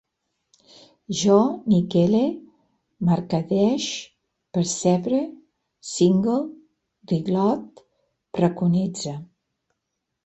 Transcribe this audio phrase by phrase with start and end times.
[1.17, 1.35] Jo
[1.73, 2.21] niquele,
[3.09, 3.85] mercadege,
[4.59, 5.19] persevere,
[5.91, 6.39] single,
[7.15, 7.89] reglote,
[8.39, 9.15] preconitze